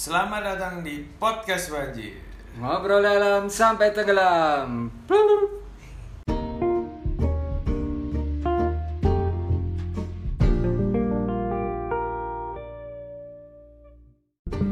[0.00, 2.16] Selamat datang di podcast Banjir.
[2.56, 4.88] Ngobrol dalam sampai tenggelam.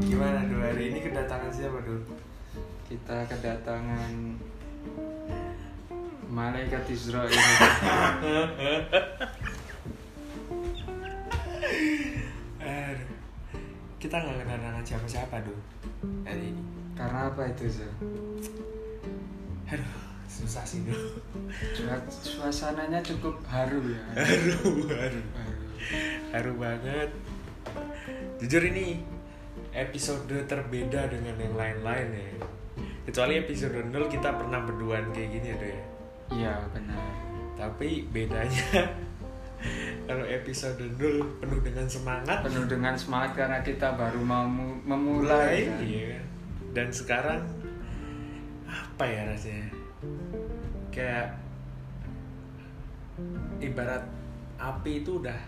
[0.01, 2.01] Gimana Dul hari ini kedatangan siapa Dul?
[2.89, 4.33] Kita kedatangan
[6.33, 7.29] malaikat Israel.
[13.99, 15.59] Kita nggak kedatangan siapa-siapa Dul
[16.23, 16.63] hari ini.
[16.95, 17.87] Karena apa itu, Zo?
[19.69, 19.93] Aduh,
[20.27, 20.83] susah sih.
[21.75, 24.03] Sua- Suasananya cukup haru ya.
[24.15, 25.63] Haru, haru, Haru.
[26.31, 27.11] haru banget.
[28.39, 29.03] Jujur ini
[29.75, 32.27] episode terbeda dengan yang lain-lain ya.
[33.05, 35.83] Kecuali episode 0 kita pernah berduaan kayak gini ada ya.
[36.29, 37.01] Iya benar.
[37.57, 38.65] Tapi bedanya
[40.07, 45.67] kalau episode 0 penuh dengan semangat Penuh dengan semangat karena kita baru mau mu- memulai.
[45.67, 45.79] mulai kan?
[45.83, 46.21] iya.
[46.73, 47.43] Dan sekarang
[48.69, 49.69] apa ya rasanya?
[50.95, 51.35] Kayak
[53.59, 54.05] ibarat
[54.59, 55.39] api itu udah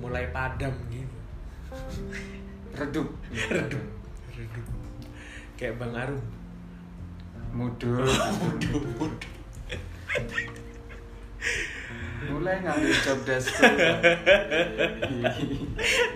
[0.00, 1.16] mulai padam gitu.
[2.76, 3.08] Redup.
[3.30, 3.84] Redup.
[4.32, 4.66] Redup.
[5.54, 6.22] Kayak Bang Arum.
[7.54, 8.02] Mudur.
[8.40, 9.32] Muduh, muduh.
[12.34, 13.54] Mulai ngambil job desk.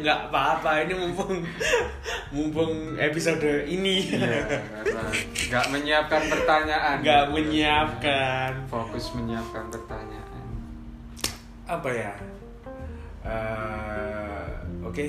[0.02, 1.42] nggak apa-apa ini mumpung
[2.34, 4.42] mumpung episode ini karena
[5.50, 6.96] nggak menyiapkan pertanyaan.
[7.02, 10.46] nggak menyiapkan Fokus menyiapkan pertanyaan.
[11.68, 12.14] apa ya
[13.28, 14.48] Eh,
[14.80, 15.04] oke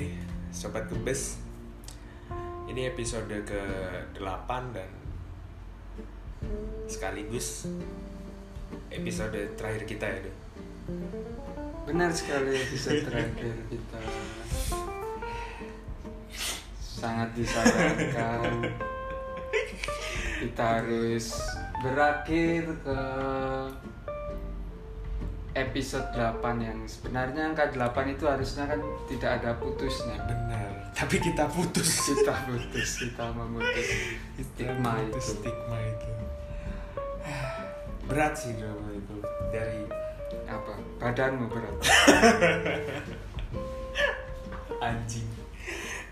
[0.52, 1.40] sobat kebes
[2.68, 3.62] ini episode ke
[4.12, 4.90] 8 dan
[6.84, 7.64] sekaligus
[8.92, 10.36] episode terakhir kita ya Dul.
[11.86, 14.00] Benar sekali episode terakhir kita
[16.78, 18.70] sangat disayangkan.
[20.40, 21.36] Kita harus
[21.84, 23.00] berakhir ke
[25.56, 30.16] episode 8 yang sebenarnya angka 8 itu harusnya kan tidak ada putusnya.
[30.24, 33.88] benar tapi kita putus Kita putus, kita memutus
[34.36, 35.20] stigma Kita itu.
[35.20, 36.10] stigma itu
[38.10, 39.16] berat sih drama itu
[39.54, 39.99] dari?
[41.00, 41.76] Badanmu berat.
[44.80, 45.28] anjing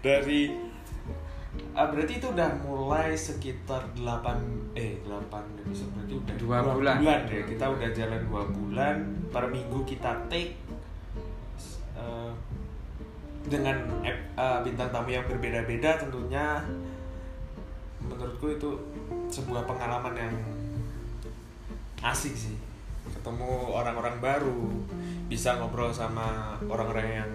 [0.04, 0.52] dari
[1.72, 6.96] ah, berarti itu udah mulai sekitar 8 eh 8 episode berarti udah Dua bulan.
[7.02, 8.96] ya kita udah jalan dua bulan
[9.32, 10.54] per minggu kita take
[11.96, 12.32] eh,
[13.48, 16.60] dengan eh, bintang tamu yang berbeda-beda tentunya
[18.04, 18.70] menurutku itu
[19.32, 20.34] sebuah pengalaman yang
[22.04, 22.54] asik sih
[23.08, 24.62] ketemu orang-orang baru
[25.28, 27.32] bisa ngobrol sama orang-orang yang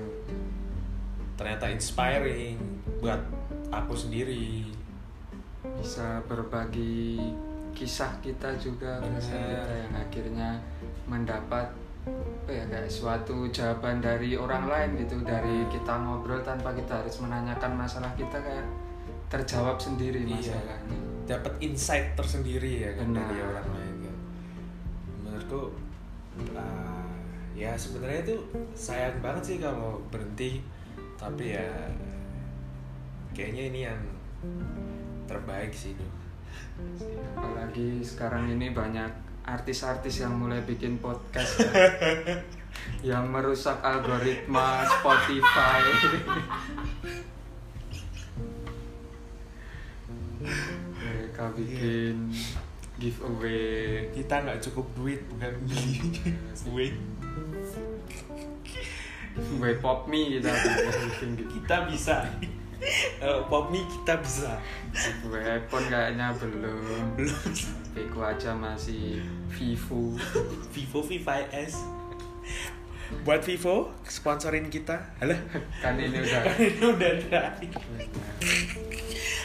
[1.33, 2.57] ternyata inspiring
[3.01, 3.19] buat
[3.69, 4.69] aku sendiri.
[5.79, 7.17] Bisa berbagi
[7.73, 10.49] kisah kita juga kisah kita yang akhirnya
[11.09, 11.65] mendapat
[12.03, 17.15] apa ya kayak suatu jawaban dari orang lain gitu dari kita ngobrol tanpa kita harus
[17.23, 18.67] menanyakan masalah kita kayak
[19.31, 20.51] terjawab sendiri Iya.
[20.53, 20.97] masalahnya.
[21.23, 23.23] Dapat insight tersendiri ya kan Benar.
[23.23, 23.92] dari orang lain
[25.53, 27.05] menurutku ah,
[27.53, 28.41] ya sebenarnya itu
[28.73, 30.61] sayang banget sih kalau berhenti.
[31.13, 31.69] Tapi ya
[33.37, 34.01] kayaknya ini yang
[35.29, 35.95] terbaik sih
[37.37, 39.09] apalagi sekarang ini banyak
[39.45, 41.73] artis-artis yang mulai bikin podcast ya.
[43.15, 45.81] yang merusak algoritma Spotify.
[50.99, 52.29] Mereka bikin
[53.03, 55.87] giveaway kita nggak cukup duit bukan beli.
[56.55, 56.89] Giveaway
[59.33, 60.53] giveaway pop mie kita
[61.11, 61.59] bikin gitu.
[61.59, 62.23] kita bisa.
[63.19, 64.55] Eh, pop mie kita bisa.
[64.95, 67.19] Giveaway iPhone kayaknya belum.
[67.19, 67.51] Belum.
[67.91, 69.19] Beku aja masih
[69.51, 70.15] Vivo.
[70.71, 71.75] Vivo V5s
[73.27, 75.11] buat Vivo sponsorin kita.
[75.19, 75.35] Halo?
[75.83, 76.41] Kan ini udah.
[76.55, 77.71] Ini udah terakhir.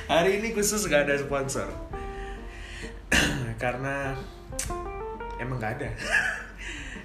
[0.09, 1.69] Hari ini khusus gak ada sponsor
[3.59, 4.15] karena
[5.43, 5.91] emang gak ada.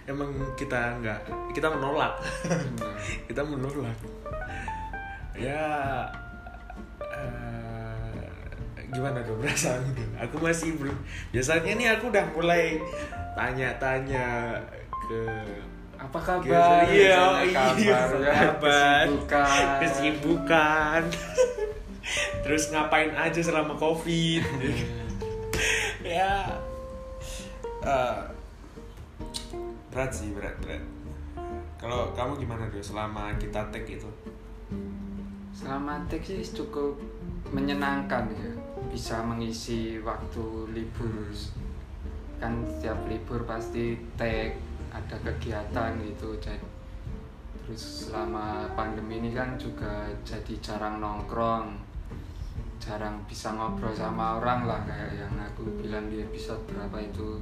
[0.04, 1.20] Emang kita nggak
[1.56, 2.12] kita menolak.
[3.32, 3.96] Kita menolak.
[5.32, 5.64] Ya
[7.00, 9.80] eh, gimana dong perasaan
[10.20, 10.94] aku masih belum
[11.32, 12.84] biasanya nih aku udah mulai
[13.32, 14.60] tanya-tanya
[15.08, 15.24] ke
[15.96, 16.84] apa kabar?
[16.92, 19.04] Iya, Misalnya iya, kabar, ya, kabar.
[19.08, 19.66] kesibukan.
[19.80, 21.02] Kesibukan.
[22.44, 24.44] Terus ngapain aja selama covid?
[24.60, 25.03] Ya
[27.84, 28.20] eh,
[29.92, 30.84] berat sih berat berat.
[31.84, 34.08] Kalau kamu gimana dulu selama kita take itu?
[35.52, 36.96] Selama take sih cukup
[37.52, 38.52] menyenangkan ya.
[38.88, 41.28] Bisa mengisi waktu libur.
[42.40, 44.56] Kan setiap libur pasti take
[44.96, 46.40] ada kegiatan gitu.
[46.40, 46.72] Jadi
[47.64, 51.84] terus selama pandemi ini kan juga jadi jarang nongkrong.
[52.80, 57.40] Jarang bisa ngobrol sama orang lah kayak yang aku bilang di episode berapa itu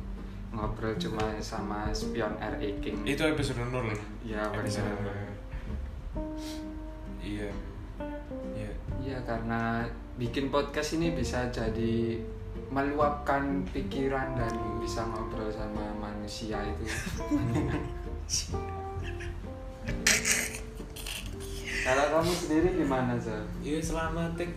[0.52, 2.84] ngobrol cuma sama spion R.E.
[2.84, 3.88] King itu episode nol
[4.24, 4.92] ya episode
[7.24, 7.50] iya
[8.56, 8.72] iya
[9.02, 9.82] Iya karena
[10.22, 12.22] bikin podcast ini bisa jadi
[12.70, 16.86] meluapkan pikiran dan bisa ngobrol sama manusia itu.
[21.82, 23.42] Kalau kamu sendiri gimana Zal?
[23.66, 24.54] Iya selama take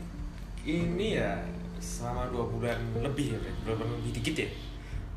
[0.68, 1.40] ini ya
[1.80, 4.48] selama dua bulan lebih ya, dua bulan lebih dikit ya,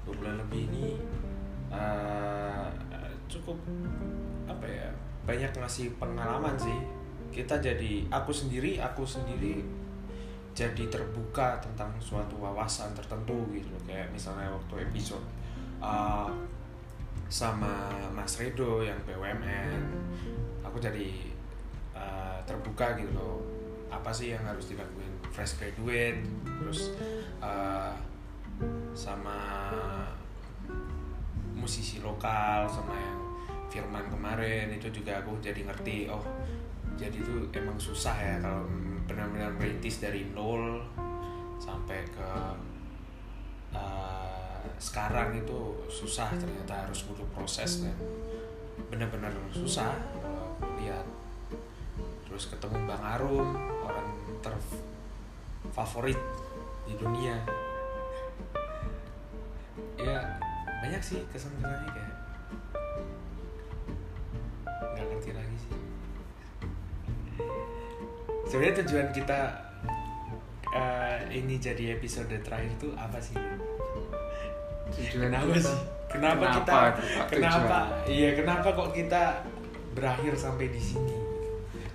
[0.08, 0.96] dua bulan lebih ini
[1.68, 2.66] eh,
[3.28, 3.60] cukup
[4.48, 4.88] apa ya
[5.28, 6.80] banyak ngasih pengalaman sih.
[7.28, 9.60] Kita jadi aku sendiri, aku sendiri
[10.56, 13.84] jadi terbuka tentang suatu wawasan tertentu gitu loh.
[13.86, 15.28] kayak misalnya waktu episode
[15.84, 16.32] eh,
[17.28, 19.84] sama Mas Redo yang BUMN,
[20.64, 21.28] aku jadi
[21.98, 23.42] uh, terbuka gitu loh
[23.88, 26.92] apa sih yang harus dilakuin fresh graduate terus
[27.40, 27.96] uh,
[28.98, 29.70] sama
[31.58, 33.20] musisi lokal sama yang
[33.68, 36.24] Firman kemarin itu juga aku jadi ngerti oh
[36.96, 38.64] jadi itu emang susah ya kalau
[39.06, 40.82] benar-benar merintis dari nol
[41.60, 42.30] sampai ke
[43.76, 47.98] uh, sekarang itu susah ternyata harus butuh proses dan
[48.90, 51.06] benar-benar susah kalau lihat.
[52.28, 54.10] Terus ketemu Bang Arum orang
[54.44, 56.20] terfavorit
[56.86, 57.42] di dunia
[59.98, 60.20] ya
[60.78, 62.14] banyak sih kesan-kesannya kayak
[64.94, 65.72] nggak ngerti lagi sih.
[68.46, 69.40] Sebenarnya tujuan kita
[70.70, 73.36] eh, ini jadi episode terakhir itu apa sih?
[74.94, 75.82] Tujuan kenapa kita- sih?
[76.08, 79.44] Kenapa, Kenapa kita tuh, kenapa iya kenapa kok kita
[79.92, 81.12] berakhir sampai di sini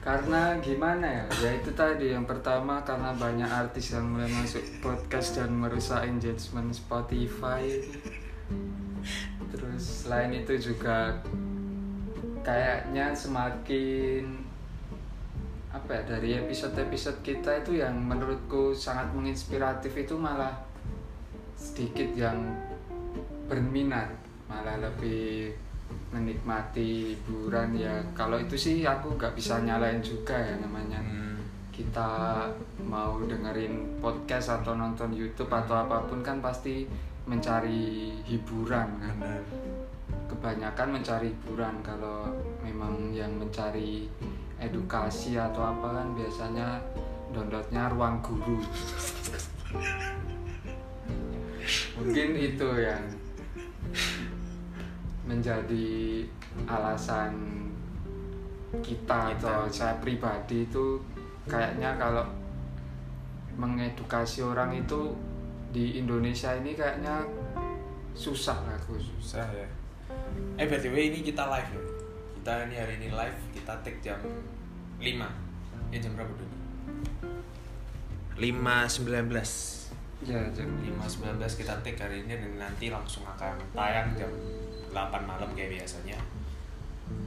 [0.02, 1.24] Karena gimana ya?
[1.38, 6.74] Ya itu tadi yang pertama karena banyak artis yang mulai masuk podcast dan merusak engagement
[6.74, 7.62] Spotify.
[9.54, 11.22] Terus selain itu juga
[12.42, 14.42] kayaknya semakin
[15.70, 20.52] apa ya dari episode-episode kita itu yang menurutku sangat menginspiratif itu malah
[21.54, 22.58] sedikit yang
[23.46, 24.10] berminat
[24.50, 25.54] malah lebih
[26.12, 27.96] menikmati hiburan ya.
[28.12, 31.00] Kalau itu sih aku nggak bisa nyalain juga ya namanya.
[31.00, 31.20] Hmm.
[31.72, 32.44] kita
[32.84, 36.84] mau dengerin podcast atau nonton YouTube atau apa pun kan pasti
[37.24, 39.16] mencari hiburan kan.
[39.16, 39.42] Benar.
[40.28, 41.80] kebanyakan mencari hiburan.
[41.80, 42.28] Kalau
[42.60, 44.04] memang yang mencari
[44.60, 46.76] edukasi atau apa kan biasanya
[47.32, 48.60] downloadnya ruang guru.
[51.96, 53.00] Mungkin itu yang
[55.26, 56.26] menjadi
[56.66, 57.34] alasan
[58.80, 60.98] kita atau saya pribadi itu
[61.44, 62.24] kayaknya kalau
[63.54, 65.12] mengedukasi orang itu
[65.70, 67.20] di Indonesia ini kayaknya
[68.16, 69.12] susah lah Gus.
[69.20, 69.68] susah ya.
[70.56, 71.82] Eh btw ini kita live ya.
[72.40, 74.18] Kita ini hari ini live kita take jam
[75.02, 75.52] 5
[75.92, 76.56] ya jam berapa dulu
[78.38, 79.82] 5.19
[80.22, 84.30] Ya, jam 5.19 kita take hari ini dan nanti langsung akan tayang jam
[84.92, 86.18] 8 malam kayak biasanya.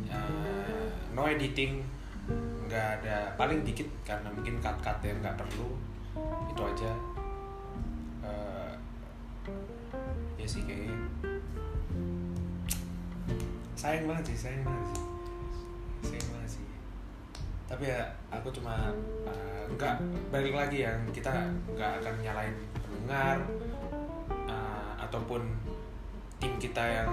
[0.09, 1.81] Eh, no editing
[2.65, 5.77] nggak ada paling dikit karena mungkin cut-cut yang nggak perlu
[6.49, 6.91] itu aja.
[8.23, 8.71] Eh,
[10.39, 10.97] ya sih kayaknya.
[13.75, 15.03] Sayang banget sih sayang banget sih.
[16.09, 16.65] Sayang banget sih.
[17.65, 18.93] Tapi ya aku cuma
[19.25, 19.97] uh, nggak
[20.29, 21.33] balik lagi yang kita
[21.73, 23.37] nggak akan nyalain pendengar
[24.49, 25.41] uh, ataupun
[26.39, 27.09] tim kita yang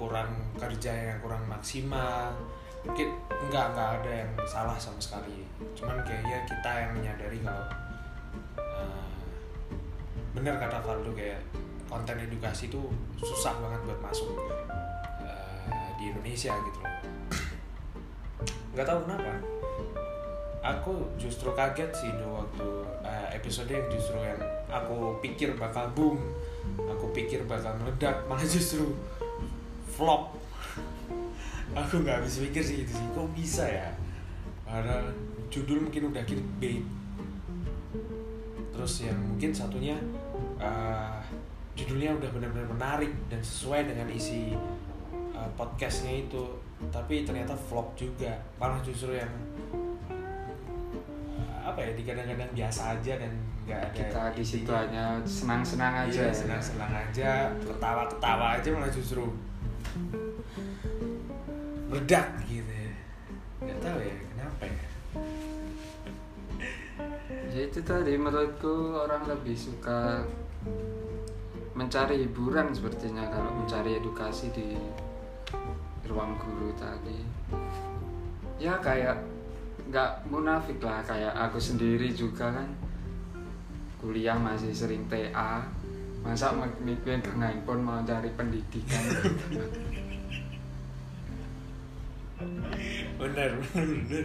[0.00, 2.32] kurang kerja yang kurang maksimal.
[2.80, 5.44] Mungkin nggak nggak ada yang salah sama sekali.
[5.76, 7.68] Cuman kayaknya kita yang menyadari kalau
[8.56, 9.12] uh,
[10.32, 11.44] bener kata Faldo kayak
[11.84, 12.88] konten edukasi itu
[13.20, 14.32] susah banget buat masuk
[15.20, 16.94] uh, di Indonesia gitu loh.
[18.72, 19.32] Nggak tahu kenapa.
[20.60, 22.68] Aku justru kaget sih do waktu
[23.04, 24.40] uh, episode yang justru yang
[24.70, 26.20] aku pikir bakal boom
[26.86, 28.94] aku pikir bakal meledak malah justru
[30.00, 30.32] flop
[31.80, 33.06] aku nggak habis pikir sih itu sih.
[33.12, 33.92] Kok bisa ya?
[34.64, 34.96] Karena
[35.52, 36.80] judul mungkin udah clickbait
[38.70, 39.92] terus yang mungkin satunya
[40.56, 41.20] uh,
[41.76, 44.56] judulnya udah benar-benar menarik dan sesuai dengan isi
[45.36, 46.48] uh, podcastnya itu.
[46.88, 48.40] Tapi ternyata flop juga.
[48.56, 49.28] Malah justru yang
[51.60, 53.30] apa ya di kadang-kadang biasa aja dan
[53.68, 56.34] nggak ada kita di situ hanya senang-senang aja Iya, ya.
[56.34, 57.30] senang-senang aja
[57.62, 59.28] ketawa-ketawa aja malah justru
[61.90, 62.70] meledak gitu.
[62.70, 62.92] Ya
[63.60, 64.84] nggak tahu ya kenapa ya?
[67.50, 70.22] Ya itu tadi menurutku orang lebih suka
[71.74, 74.78] mencari hiburan sepertinya kalau mencari edukasi di
[76.06, 77.18] ruang guru tadi.
[78.62, 79.18] Ya kayak
[79.90, 82.70] nggak munafik lah kayak aku sendiri juga kan.
[84.00, 85.60] Kuliah masih sering TA
[86.20, 86.52] masa
[86.84, 89.00] mikir ke handphone mau cari pendidikan
[93.20, 94.24] benar benar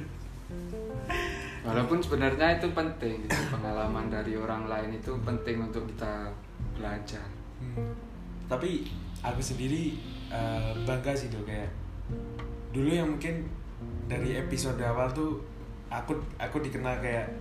[1.65, 3.41] walaupun sebenarnya itu penting gitu.
[3.51, 6.29] pengalaman dari orang lain itu penting untuk kita
[6.77, 7.25] belajar
[7.55, 7.87] Hmm.
[8.51, 8.83] tapi
[9.23, 9.95] aku sendiri
[10.27, 11.71] eh, bangga sih tuh kayak
[12.75, 13.47] dulu yang mungkin
[14.11, 15.39] dari episode awal tuh
[15.87, 17.31] aku aku dikenal kayak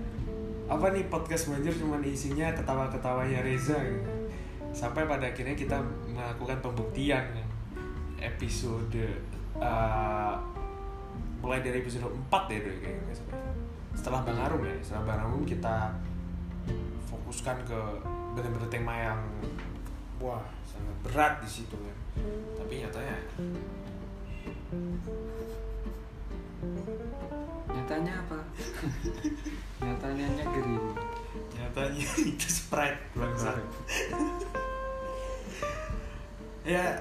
[0.71, 4.14] apa nih podcast Banjir cuma isinya ketawa-ketawanya Reza gitu.
[4.75, 5.79] Sampai pada akhirnya kita
[6.11, 7.49] melakukan pembuktian kan.
[8.19, 8.99] episode
[9.63, 10.35] eh,
[11.39, 13.15] mulai dari episode 4 ya dulu kayaknya
[13.95, 15.95] setelah Bang Arum ya setelah Bang Arum kita
[17.07, 17.81] fokuskan ke
[18.35, 19.21] benar-benar tema yang
[20.19, 21.97] wah sangat berat di situ kan.
[22.59, 23.17] Tapi nyatanya
[27.71, 28.39] nyatanya apa?
[29.85, 31.14] Nyatanya green
[31.65, 33.57] nyatanya itu sprite bangsat.
[36.65, 36.97] Ya.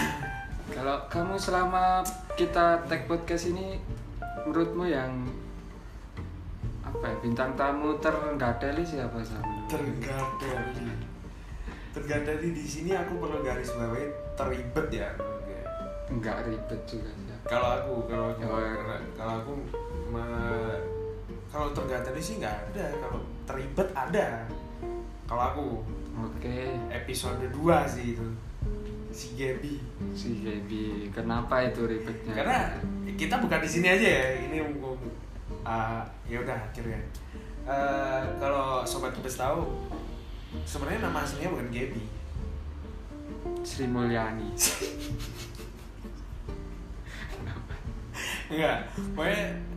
[0.74, 2.00] Kalau kamu selama
[2.32, 3.76] kita tag podcast ini
[4.48, 5.28] menurutmu yang
[6.80, 10.96] apa ya bintang tamu tergadeli siapa sama tergadali
[11.92, 15.08] tergadali di sini aku perlu garis bawahi teribet ya
[16.08, 17.36] nggak ribet juga sih.
[17.44, 18.96] Kalau aku kalau aku Oh, iya.
[19.12, 19.52] kalau aku
[20.08, 21.01] me-
[21.52, 24.48] kalau tergadali sih nggak ada kalau teribet ada.
[25.28, 25.64] Kalau aku
[26.16, 26.58] oke.
[26.88, 28.26] episode 2 sih itu.
[29.12, 29.76] Si Gaby.
[30.16, 32.32] Si Gaby kenapa itu ribetnya?
[32.32, 32.58] Karena
[33.20, 37.00] kita bukan di sini aja ya ini uh, ya udah akhirnya.
[37.62, 39.86] Eh, kalau sobat kebes tahu
[40.66, 42.02] sebenarnya nama aslinya bukan Gaby.
[43.60, 44.48] Sri Mulyani.
[48.52, 48.84] Enggak
[49.16, 49.71] pokoknya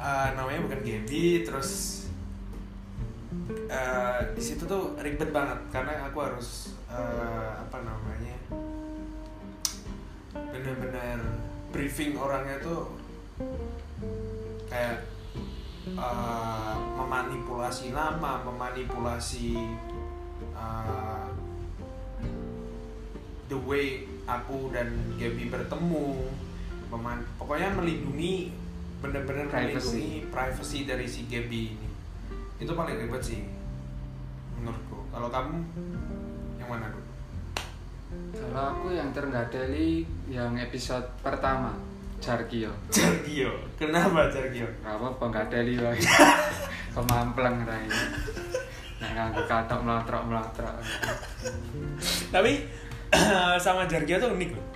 [0.00, 2.04] uh, namanya bukan Gaby terus
[3.68, 8.36] uh, di situ tuh ribet banget karena aku harus uh, apa namanya
[10.52, 11.20] bener-bener
[11.72, 12.96] briefing orangnya tuh
[14.68, 15.04] kayak
[15.96, 19.56] uh, memanipulasi nama memanipulasi
[20.56, 21.28] uh,
[23.46, 26.28] the way aku dan Gaby bertemu
[27.38, 28.65] pokoknya melindungi
[29.00, 29.96] Privacy.
[29.98, 31.88] melindungi privacy dari si Gaby ini.
[32.60, 33.40] Itu paling ribet sih
[34.60, 35.04] menurutku.
[35.12, 35.56] Kalau kamu
[36.56, 37.06] yang mana dulu
[38.36, 41.74] kalau aku yang tergadeli yang episode pertama
[42.22, 42.72] Jarkio.
[42.88, 46.06] Jargio kenapa Jargio nggak deli lagi
[46.94, 47.86] kemampleng rai
[48.96, 50.74] nah nganggo katok melatrok melatrok
[52.32, 52.64] tapi
[53.64, 54.66] sama Jargio tuh unik loh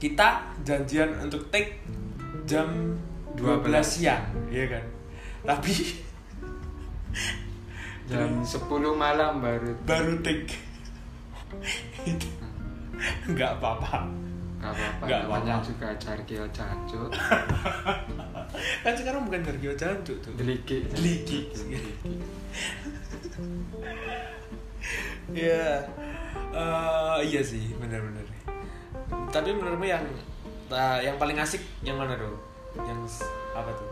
[0.00, 1.80] kita janjian untuk take
[2.50, 2.98] jam
[3.38, 4.84] 12 siang iya kan?
[5.46, 5.70] Tapi
[8.10, 8.58] jam 10
[8.92, 10.58] malam baru baru take.
[12.02, 12.26] Itu
[13.30, 14.10] nggak apa-apa.
[14.60, 15.64] Gak apa-apa Nggak namanya apa-apa.
[15.64, 17.08] juga Jarkio Cancuk
[18.84, 20.34] kan sekarang bukan Jargio Jancuk tuh.
[20.34, 21.40] Deliki Deliki.
[25.30, 25.86] Iya,
[26.50, 28.26] Eh, iya sih, benar-benar.
[29.30, 30.02] Tapi menurutmu yang
[30.70, 32.38] nah, yang paling asik yang mana tuh?
[32.78, 33.90] Yang apa tuh?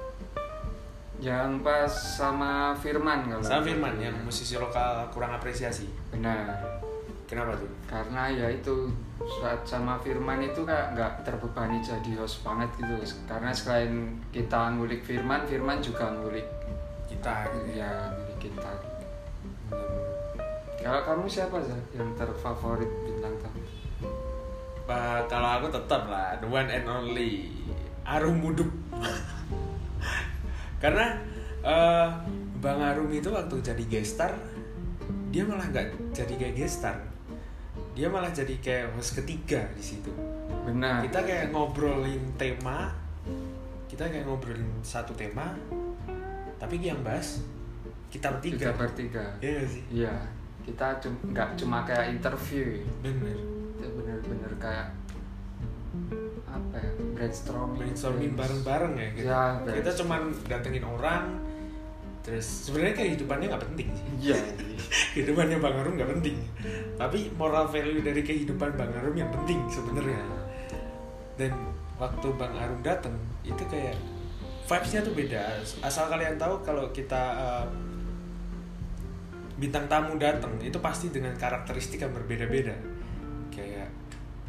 [1.19, 5.91] yang pas sama Firman kalau Sama Firman yang musisi lokal kurang apresiasi.
[6.15, 6.55] benar
[7.27, 7.69] Kenapa tuh?
[7.91, 8.89] karena ya itu
[9.43, 12.95] saat sama Firman itu kayak nggak terbebani jadi host banget gitu
[13.27, 16.47] karena selain kita ngulik Firman Firman juga ngulik
[17.11, 17.85] Kita gitu ya.
[17.85, 18.71] ya ngulik kita
[20.79, 23.61] kalau kamu siapa sih yang terfavorit bintang tamu
[24.89, 27.53] Ba- kalau aku tetap lah the one and only
[28.09, 28.73] Arum Muduk.
[30.83, 31.13] Karena
[31.61, 32.09] eh,
[32.59, 34.33] Bang Arum itu waktu jadi gestar
[35.29, 36.97] dia malah nggak jadi kayak gestar.
[37.93, 40.09] Dia malah jadi kayak host ketiga di situ.
[40.65, 42.89] benar Kita kayak ngobrolin tema,
[43.85, 45.53] kita kayak ngobrolin satu tema,
[46.57, 47.45] tapi yang bahas
[48.09, 48.57] kita bertiga.
[48.57, 49.83] kita bertiga Iya sih?
[49.93, 50.15] iya
[50.65, 50.97] kita
[51.29, 53.37] nggak cuma kayak interview Bener.
[54.29, 54.89] Bener-bener kayak
[56.49, 59.29] apa ya brainstorming brainstorming bareng-bareng ya gitu.
[59.29, 61.25] Ya, kita cuman datengin orang
[62.21, 64.07] terus sebenarnya kehidupannya nggak penting sih.
[64.29, 64.41] Iya.
[65.17, 66.37] Kehidupannya bang Arum nggak penting.
[67.01, 70.21] Tapi moral value dari kehidupan bang Arum yang penting sebenarnya.
[71.41, 71.57] Dan
[71.97, 73.17] waktu bang Arum datang
[73.49, 73.97] itu kayak
[74.69, 75.41] vibesnya tuh beda.
[75.81, 77.67] Asal kalian tahu kalau kita uh,
[79.57, 82.98] bintang tamu datang itu pasti dengan karakteristik yang berbeda-beda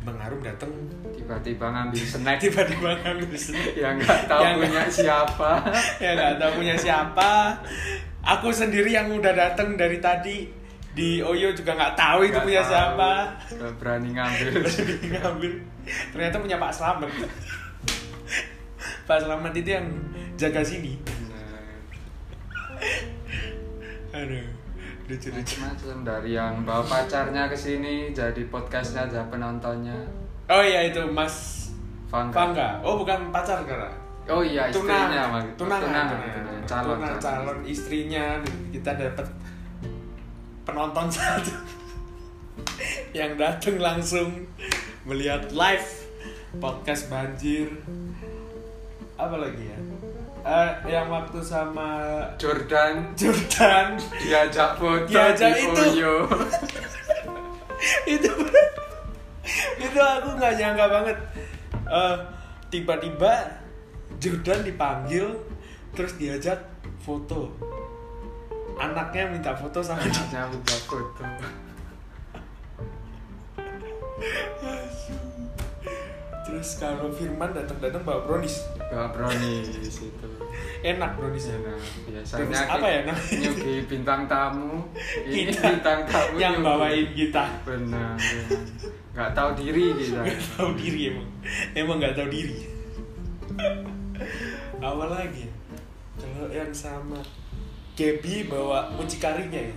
[0.10, 0.72] bang Arum datang
[1.13, 2.38] tiba-tiba ngambil snack.
[2.44, 3.78] Tiba-tiba ngambil snack.
[3.86, 5.51] Yang nggak tahu Yang punya siapa.
[6.04, 7.32] Ya nggak tahu punya siapa.
[8.20, 10.50] Aku sendiri yang udah datang dari tadi.
[10.89, 12.72] Di Oyo juga nggak tahu itu Nggak punya tahu.
[12.74, 13.12] siapa.
[13.54, 14.50] Nggak berani ngambil.
[15.13, 15.51] Ngambil.
[16.10, 17.12] Ternyata punya Pak Slamet.
[19.06, 19.88] Pak Slamet itu yang
[20.34, 20.98] jaga sini.
[24.10, 24.46] Aduh
[25.10, 29.98] lucu lucu macam dari yang bawa pacarnya ke sini jadi podcastnya ada penontonnya.
[30.46, 31.66] Oh iya itu Mas
[32.13, 32.30] Fangga.
[32.30, 32.70] Fangga.
[32.86, 33.89] Oh bukan pacar karena
[34.30, 35.58] oh iya istrinya Mak.
[35.58, 36.62] tunangan, tunangan, tunangan, tunangan.
[36.70, 38.25] calon Tunangan, calon istrinya.
[38.70, 39.25] Kita dapat
[40.62, 41.58] penonton satu.
[43.10, 44.30] Yang datang langsung
[45.10, 45.89] melihat live
[46.62, 47.66] podcast banjir.
[49.18, 49.88] Apa lagi ya
[50.50, 53.13] Eh, yang waktu sama Jordan.
[53.13, 54.01] Jordan.
[54.18, 55.86] Diajak foto Diajak di itu.
[58.18, 58.34] Itu.
[59.77, 61.18] Itu aku nggak nyangka banget.
[61.86, 62.18] Eh,
[62.74, 63.62] tiba-tiba
[64.18, 65.38] Jordan dipanggil
[65.94, 66.65] terus diajak
[67.06, 67.53] foto.
[68.82, 71.22] Anaknya minta foto sama anaknya minta foto
[76.60, 78.68] terus kalau Firman datang-datang bawa brownies.
[78.92, 80.28] Gak brownies itu.
[80.84, 83.32] Enak browniesnya Nah, biasanya Brownies apa ya namanya?
[83.39, 84.75] nyugi bintang tamu.
[85.24, 86.68] Ini Kita bintang tamu yang nyugi.
[86.68, 87.44] bawain kita.
[87.63, 88.60] Benar benar.
[89.10, 91.30] nggak tahu diri kita nggak tahu diri emang.
[91.72, 92.58] Emang nggak tahu diri.
[94.84, 95.46] Apa lagi?
[96.20, 97.24] Kalau yang sama
[97.96, 99.75] Gaby bawa mucikarinya ya?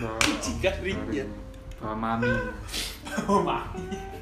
[0.00, 1.24] Bawa Mucikarinya.
[1.76, 2.32] bawa mami.
[3.04, 4.13] Bawa mami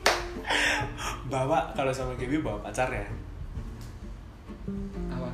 [1.32, 3.08] bawa kalau sama Gaby bawa pacarnya.
[5.08, 5.30] Apa?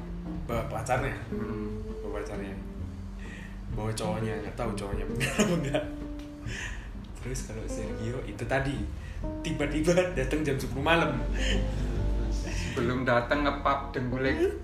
[0.47, 1.11] Bawa pacarnya.
[1.35, 1.83] Hmm.
[1.99, 2.55] bawa pacarnya.
[3.75, 5.15] Bawa cowoknya nggak tahu cowoknya apa
[5.59, 5.85] enggak.
[7.19, 8.79] Terus kalau Sergio itu tadi.
[9.43, 11.19] Tiba-tiba datang jam 10 malam.
[12.79, 14.55] Belum datang ngepap dengkulek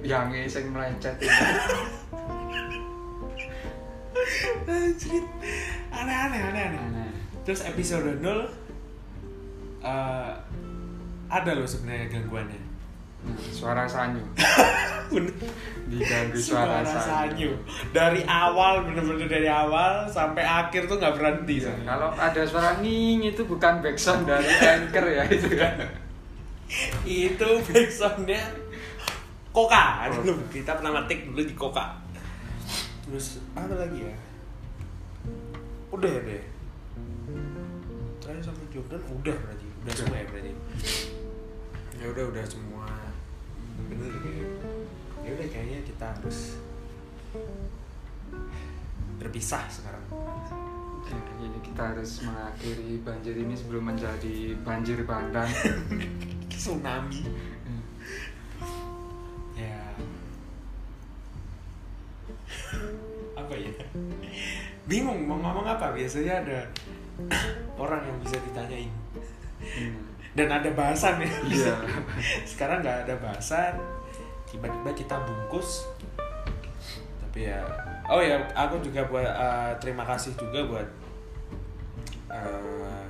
[0.00, 1.28] yang sing melecet itu
[4.64, 5.24] Anjir.
[5.92, 7.10] aneh-aneh aneh-aneh Aneh.
[7.44, 8.48] terus episode 0
[9.84, 10.32] eh,
[11.30, 12.60] ada loh sebenarnya gangguannya.
[13.54, 14.24] Suara sanyu.
[15.90, 16.98] Diganggu suara, suara sanyu.
[17.06, 17.50] sanyu.
[17.94, 21.62] Dari awal bener-bener dari awal sampai akhir tuh nggak berhenti.
[21.62, 25.74] Ya, kalau ada suara nging itu bukan backsound dari anchor ya itu kan.
[27.04, 28.42] Itu backsoundnya
[29.50, 31.98] koka dulu kita pernah ngetik dulu di koka
[33.02, 34.14] terus apa lagi ya?
[35.90, 36.42] Udah ya deh
[38.22, 39.66] terakhir sama Jordan udah berarti.
[39.82, 40.50] Udah semua ya berarti
[42.00, 42.88] ya udah udah semua.
[43.92, 44.08] Bener
[45.20, 46.56] ya udah kayaknya kita harus
[49.20, 50.04] berpisah sekarang.
[51.10, 55.50] Ya, ini kita harus mengakhiri banjir ini sebelum menjadi banjir bandang.
[56.50, 57.20] Tsunami.
[59.56, 59.80] Ya.
[63.36, 63.72] Apa ya?
[64.88, 65.92] Bingung mau ngomong apa.
[65.92, 66.58] Biasanya ada
[67.76, 68.92] orang yang bisa ditanyain.
[69.60, 70.09] Hmm.
[70.34, 71.30] Dan ada bahasan ya.
[71.46, 71.74] Iya.
[72.50, 73.74] sekarang nggak ada bahasan.
[74.46, 75.86] Tiba-tiba kita bungkus.
[77.26, 77.62] Tapi ya
[78.10, 80.88] oh ya aku juga buat eh, terima kasih juga buat
[82.30, 83.02] eh,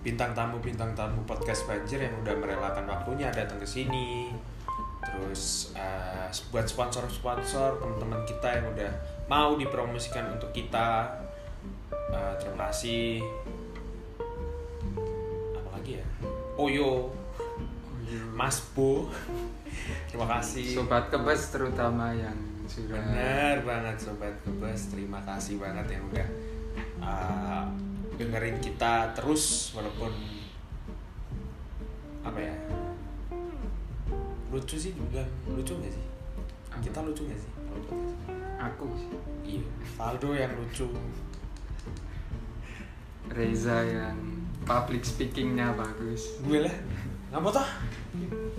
[0.00, 4.32] bintang tamu bintang tamu podcast banjir yang udah merelakan waktunya datang ke sini.
[5.04, 8.92] Terus eh, buat sponsor-sponsor teman-teman kita yang udah
[9.28, 11.12] mau dipromosikan untuk kita.
[11.92, 13.20] Eh, terima kasih
[16.58, 17.14] Oyo
[18.34, 19.06] Mas Bo
[20.10, 22.34] terima kasih sobat kebes terutama yang
[22.68, 26.28] sudah Bener banget sobat kebas, terima kasih banget yang udah
[27.00, 27.64] uh,
[28.20, 30.12] dengerin kita terus walaupun
[32.20, 32.54] apa ya
[34.52, 36.04] lucu sih dibilang lucu gak sih?
[36.84, 37.52] Kita lucu gak sih?
[38.58, 39.10] aku sih.
[39.46, 40.90] Iya, Faldo yang lucu.
[43.30, 44.18] Reza yang
[44.68, 46.36] public speakingnya bagus.
[46.44, 46.76] Gue lah,
[47.32, 47.68] ngapa toh?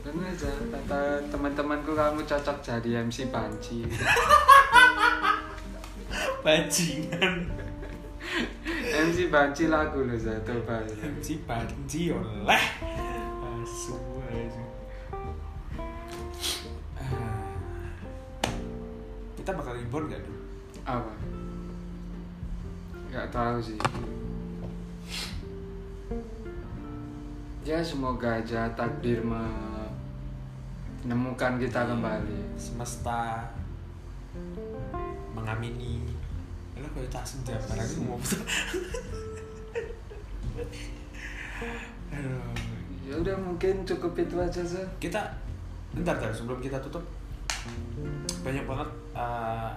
[0.02, 3.86] Bener aja kata teman-temanku kamu cocok jadi MC Panci
[6.46, 7.46] Bajingan.
[8.90, 10.58] MC Panci lagu loh satu
[11.22, 12.64] Si Banji oleh
[28.30, 29.26] semoga aja takdir
[31.02, 32.54] menemukan kita kembali.
[32.62, 33.42] Semesta
[35.34, 36.06] mengamini.
[36.78, 38.22] Lo kayak tak senja barang itu mau
[43.10, 45.18] ya udah mungkin cukup itu aja sih kita
[45.98, 47.02] bentar bentar sebelum kita tutup
[48.46, 49.74] banyak banget uh,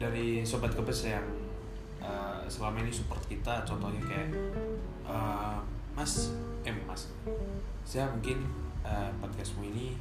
[0.00, 1.28] dari sobat kebes yang
[2.00, 3.60] uh, selama ini support kita.
[3.68, 4.32] Contohnya kayak
[5.04, 5.60] uh,
[5.92, 6.32] mas
[6.64, 7.12] eh mas.
[7.84, 8.48] Saya mungkin
[8.80, 9.98] uh, podcastmu ini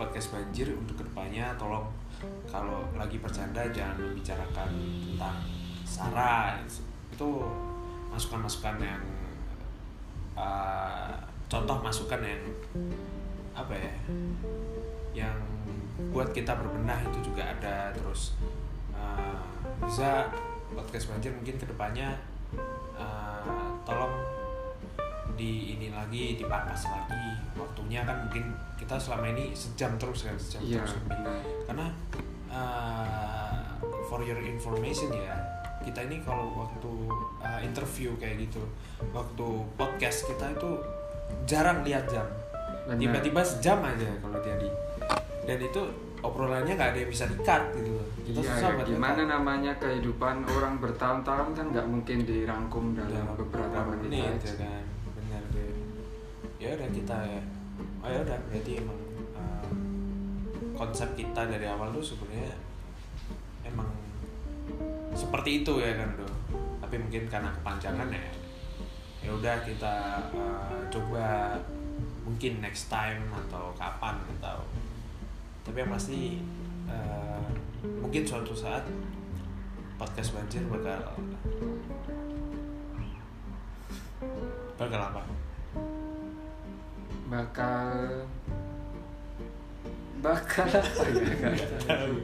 [0.00, 1.52] podcast banjir untuk ke depannya.
[1.60, 1.84] Tolong
[2.48, 4.70] kalau lagi bercanda jangan membicarakan
[5.14, 5.36] tentang
[5.84, 6.56] Sarah.
[7.12, 7.44] Itu
[8.08, 9.02] masukan-masukan yang
[10.38, 11.12] uh,
[11.50, 12.42] contoh masukan yang
[13.52, 13.94] apa ya
[15.12, 15.36] yang
[16.14, 17.92] buat kita berbenah itu juga ada.
[17.92, 18.38] Terus
[18.96, 19.44] uh,
[19.84, 20.32] bisa
[20.72, 22.16] podcast banjir mungkin ke depannya
[22.96, 23.44] uh,
[23.84, 24.29] tolong
[25.34, 27.38] di ini lagi dipapas lagi.
[27.58, 30.82] Waktunya kan mungkin kita selama ini sejam terus kan sejam iya.
[30.82, 30.92] terus.
[31.66, 31.86] Karena
[32.50, 33.76] uh,
[34.08, 35.34] for your information ya
[35.80, 36.92] kita ini kalau waktu
[37.40, 38.60] uh, interview kayak gitu
[39.16, 39.46] waktu
[39.80, 40.70] podcast kita itu
[41.48, 42.26] jarang lihat jam.
[42.90, 44.68] Tiba-tiba sejam aja kalau dia di.
[45.46, 45.82] Dan itu
[46.20, 47.96] obrolannya nggak ada yang bisa di-cut gitu
[48.30, 53.36] kita Iya, susah ya, gimana namanya kehidupan orang bertahun-tahun kan nggak mungkin dirangkum dalam Dalam
[53.36, 54.46] beberapa menit, aja.
[54.46, 54.79] ya kan
[56.60, 57.42] ya udah kita ya
[58.04, 59.00] oh ya udah berarti emang
[59.32, 59.70] uh,
[60.76, 62.52] konsep kita dari awal tuh sebenarnya
[63.64, 63.88] emang
[65.16, 66.28] seperti itu ya kan do
[66.90, 68.24] tapi mungkin karena kepanjangan ya.
[69.20, 71.54] Ya udah kita uh, coba
[72.26, 74.58] mungkin next time atau kapan atau
[75.62, 76.42] tapi yang pasti
[76.90, 77.46] uh,
[78.02, 78.82] mungkin suatu saat
[80.00, 80.98] podcast banjir bakal
[84.74, 85.22] bakal apa
[87.30, 88.26] bakal
[90.26, 91.22] bakal apa ya?
[91.38, 92.14] Nggak tahu.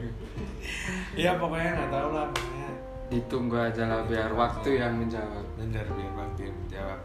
[1.15, 2.69] ya pokoknya nggak tahu lah pokoknya.
[3.07, 5.47] Ditunggu aja lah biar waktu yang menjawab.
[5.55, 7.01] Bener biar waktu yang menjawab.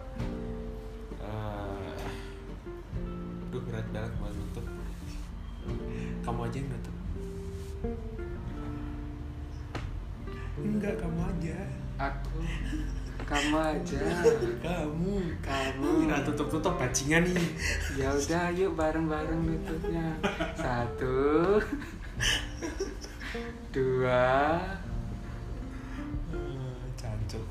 [1.22, 2.02] Eh,
[3.54, 4.66] duh berat banget buat nutup.
[6.26, 6.96] Kamu aja yang nutup.
[10.58, 11.58] Enggak kamu aja.
[12.02, 12.42] Aku
[13.24, 14.02] kamu aja.
[14.62, 15.16] Kamu.
[15.42, 15.88] Kamu.
[16.06, 17.48] Kira tutup tutup bajingan nih
[17.96, 20.16] ya udah yuk bareng-bareng nutupnya
[20.56, 21.58] satu.
[23.72, 24.60] Dua.
[26.96, 27.46] Cancuk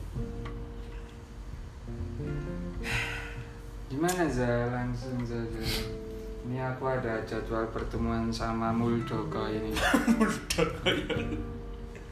[3.92, 4.72] gimana za?
[4.72, 5.62] Langsung saja.
[6.42, 9.76] Ini aku ada jadwal pertemuan sama Muldoko ini.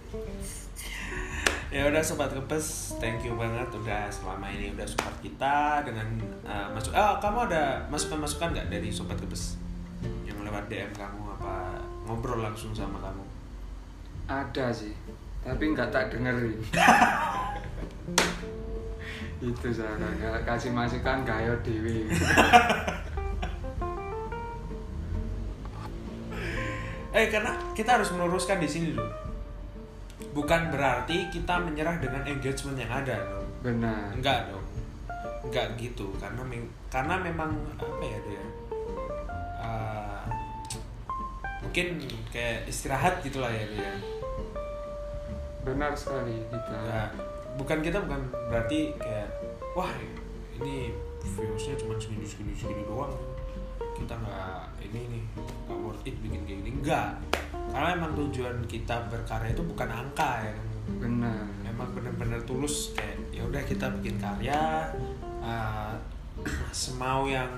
[0.10, 0.68] Ya
[1.69, 6.97] udah sobat kepes thank you banget udah selama ini udah support kita dengan uh, masuk
[6.97, 9.62] oh kamu ada masukan masukan nggak dari sobat kepes
[10.25, 11.77] yang lewat dm kamu apa
[12.10, 13.21] ngobrol langsung sama kamu?
[14.25, 14.97] Ada sih
[15.45, 16.58] tapi nggak tak dengerin.
[19.45, 22.10] Itu Zara nggak kasih masukan gayo dewi
[27.10, 29.29] eh karena kita harus meluruskan di sini dulu
[30.39, 33.47] bukan berarti kita menyerah dengan engagement yang ada dong.
[33.60, 34.15] Benar.
[34.15, 34.63] Enggak dong.
[35.43, 38.45] Enggak gitu karena mem- karena memang apa ya dia
[39.60, 40.23] uh,
[41.60, 41.99] mungkin
[42.32, 43.91] kayak istirahat gitulah ya dia.
[45.67, 47.12] Benar sekali kita Ya,
[47.60, 49.28] bukan kita bukan berarti kayak
[49.75, 49.91] wah
[50.56, 53.12] ini viewsnya cuma segini segini segini doang
[54.02, 55.24] kita nggak ini nih
[55.68, 56.72] nggak worth it bikin kayak gini.
[56.80, 57.20] Enggak
[57.70, 60.68] karena emang tujuan kita berkarya itu bukan angka ya kan?
[60.98, 61.46] Benar.
[61.66, 64.90] Emang bener-bener tulus kayak ya udah kita bikin karya
[65.42, 65.94] uh,
[66.74, 67.50] semau yang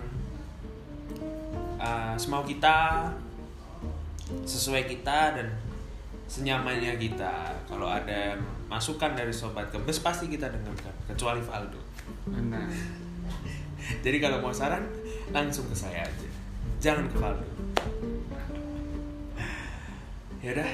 [1.80, 3.08] uh, semau kita
[4.44, 5.48] sesuai kita dan
[6.28, 7.56] senyamannya kita.
[7.68, 8.36] Kalau ada
[8.72, 11.80] masukan dari sobat kebes pasti kita dengarkan kecuali Valdo
[12.24, 12.72] benar.
[14.06, 14.88] Jadi kalau mau saran
[15.36, 16.31] langsung ke saya aja
[16.82, 17.46] jangan ke Valdo
[20.42, 20.72] ya udah.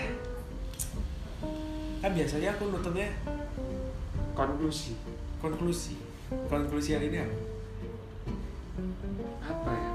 [2.00, 3.12] Kan biasanya aku nutupnya
[4.32, 4.96] konklusi.
[5.44, 6.00] Konklusi.
[6.48, 7.36] Konklusi hari ini apa?
[9.48, 9.92] apa ya?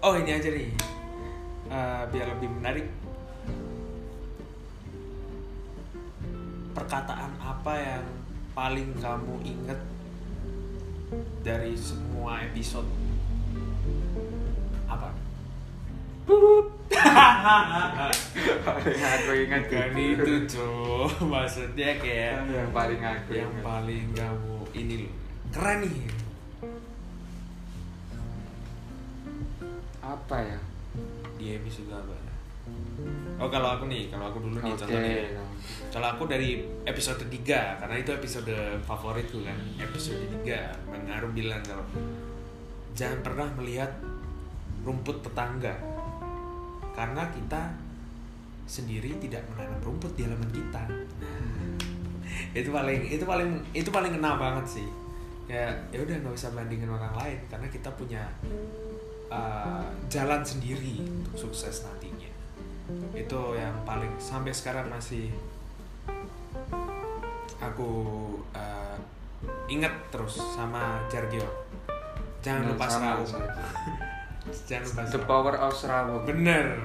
[0.00, 0.72] Oh ini aja nih.
[1.70, 2.88] Eh, biar lebih menarik.
[6.72, 8.06] Perkataan apa yang
[8.56, 9.80] paling kamu inget
[11.44, 12.88] dari semua episode
[18.60, 23.64] paling aku ingat Bukan itu cuy maksudnya kayak yang paling aku yang ingat.
[23.64, 25.12] paling kamu ini loh
[25.50, 26.06] keren nih.
[30.00, 30.58] Apa ya?
[31.38, 32.30] Di episode apa
[33.40, 34.80] oh kalau aku nih kalau aku dulu nih oke.
[34.84, 35.24] contohnya.
[35.90, 38.54] Kalau aku dari episode 3 karena itu episode
[38.84, 41.82] favoritku kan episode 3 Bang Arum bilang kalau
[42.94, 43.90] jangan pernah melihat
[44.84, 45.72] rumput tetangga
[46.94, 47.72] karena kita
[48.70, 50.82] sendiri tidak menanam rumput di halaman kita.
[52.54, 54.88] Itu paling itu paling itu paling kena banget sih.
[55.50, 58.22] Kayak ya udah nggak usah bandingin orang lain karena kita punya
[59.26, 62.30] uh, jalan sendiri untuk sukses nantinya.
[63.14, 65.34] Itu yang paling sampai sekarang masih
[67.58, 67.90] aku
[68.54, 68.96] uh,
[69.66, 71.46] ingat terus sama Jargio.
[72.40, 74.09] Jangan lupa Sama, Serawung sama.
[74.66, 75.20] Jangan lupa The.
[75.24, 76.78] Power of Serawung bener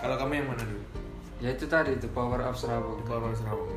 [0.00, 0.84] kalau kamu yang mana dulu?
[1.44, 3.70] Ya itu tadi The Power of Serawung The Power of Serawung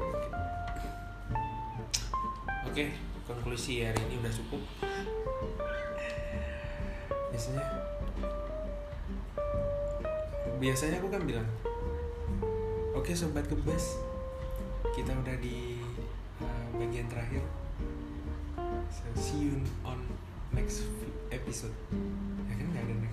[2.74, 2.86] oke.
[3.24, 4.62] Konklusi hari ini udah cukup.
[7.30, 7.64] Biasanya
[10.58, 11.48] biasanya aku kan bilang
[12.98, 14.02] oke sobat kebas
[14.98, 15.86] kita udah di
[16.42, 17.46] uh, bagian terakhir.
[18.90, 20.02] So, see you on
[20.50, 20.90] next
[21.30, 21.74] episode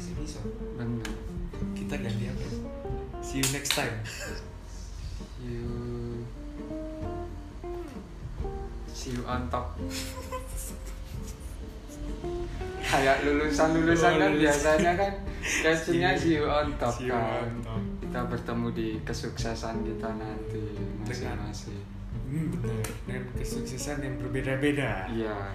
[0.01, 0.49] next episode
[0.81, 1.13] bener
[1.77, 2.53] kita ganti apa ya?
[3.21, 3.93] see you next time
[5.45, 5.61] you
[8.97, 9.77] see you on top
[12.91, 15.13] kayak lulusan lulusan kan biasanya kan
[15.61, 17.81] captionnya see you on top See you kan on top.
[18.01, 20.65] kita bertemu di kesuksesan kita nanti
[21.05, 21.85] masing-masing
[22.31, 22.79] Hmm, benar.
[23.11, 25.03] Dengan kesuksesan yang berbeda-beda.
[25.11, 25.51] iya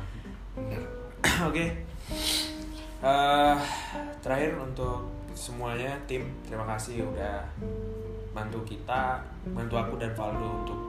[0.60, 0.84] Benar.
[1.48, 1.72] Oke.
[3.06, 3.58] Eh,
[4.26, 5.06] terakhir untuk
[5.38, 7.38] semuanya tim terima kasih udah
[8.34, 9.22] bantu kita,
[9.54, 10.80] bantu aku dan Valdo untuk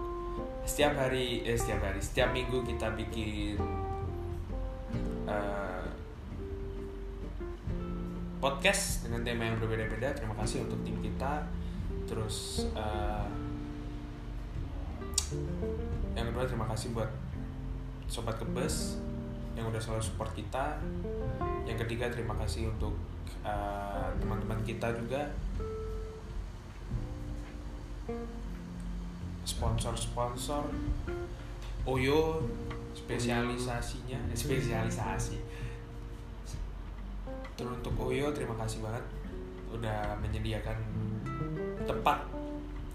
[0.65, 3.61] setiap hari, eh setiap hari, setiap minggu kita bikin
[5.29, 5.85] eh,
[8.41, 10.17] podcast dengan tema yang berbeda-beda.
[10.17, 11.45] Terima kasih untuk tim kita.
[12.09, 13.29] Terus eh,
[16.17, 17.13] yang kedua terima kasih buat
[18.09, 19.05] sobat kebes
[19.53, 20.81] yang udah selalu support kita
[21.67, 22.95] yang ketiga terima kasih untuk
[23.43, 25.29] uh, teman-teman kita juga.
[29.47, 30.67] Sponsor-sponsor.
[31.87, 32.43] Oyo
[32.97, 35.39] spesialisasinya eh, spesialisasi.
[37.55, 39.05] Terus untuk Oyo terima kasih banget
[39.71, 40.79] udah menyediakan
[41.87, 42.27] tempat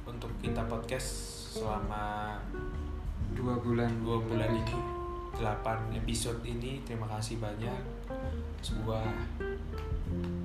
[0.03, 1.07] untuk kita podcast
[1.55, 2.35] selama
[3.31, 3.91] dua bulan.
[4.03, 5.00] Dua bulan ini
[5.37, 7.81] 8 episode ini terima kasih banyak.
[8.59, 9.05] Sebuah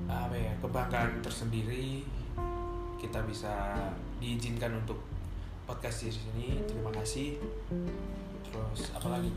[0.06, 2.06] apa ya kebanggaan tersendiri.
[2.96, 3.74] Kita bisa
[4.22, 5.02] diizinkan untuk
[5.66, 6.48] podcast di sini.
[6.64, 7.40] Terima kasih.
[8.46, 9.32] Terus apa lagi?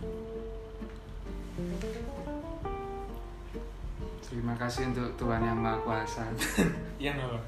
[4.30, 6.22] Terima kasih untuk Tuhan yang Maha Kuasa.
[7.02, 7.40] Yang apa?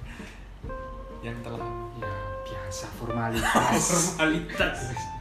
[1.21, 1.69] Yang telah
[2.01, 3.83] ya biasa formalitas.
[4.17, 5.20] Formalitas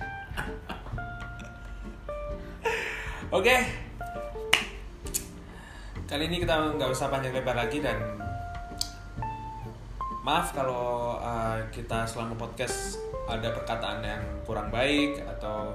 [3.30, 3.56] oke.
[6.10, 7.94] Kali ini kita nggak usah panjang lebar lagi dan
[10.26, 12.98] maaf kalau uh, kita selama podcast
[13.30, 15.70] ada perkataan yang kurang baik atau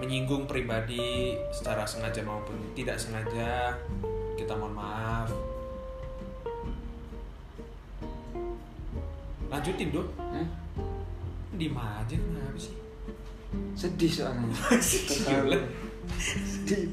[0.00, 3.76] menyinggung pribadi secara sengaja maupun tidak sengaja
[4.40, 5.28] kita mohon maaf.
[9.52, 10.48] Lanjutin dong Eh,
[11.54, 12.74] di aja kenapa sih?
[13.76, 14.50] Sedih soalnya.
[15.28, 15.60] Gila.
[16.18, 16.92] Sedih.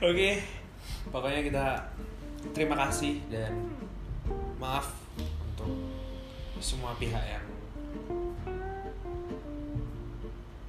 [0.00, 0.44] Oke,
[1.08, 1.66] pokoknya kita
[2.52, 3.52] terima kasih dan
[4.60, 5.72] maaf untuk
[6.60, 7.46] semua pihak yang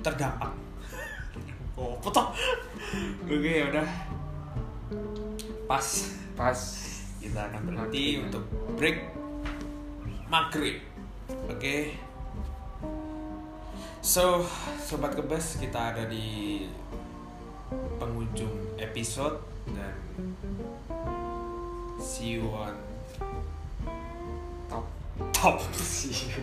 [0.02, 0.52] terdampak.
[1.78, 2.34] Oh, foto.
[3.28, 3.90] Oke, ya udah.
[5.68, 5.86] Pas
[6.34, 6.60] pas
[7.20, 8.48] kita akan berhenti untuk
[8.80, 9.14] break
[10.32, 10.80] maghrib.
[11.52, 12.07] Oke.
[14.08, 14.40] So,
[14.88, 16.64] sobat kebas, kita ada di
[18.00, 19.44] penghujung episode
[19.76, 20.00] dan
[22.00, 22.72] see you on
[24.72, 24.88] top
[25.36, 25.60] top.
[25.76, 26.40] sih